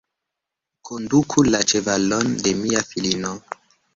[0.89, 3.37] Konduku la ĉevalon de mia filino.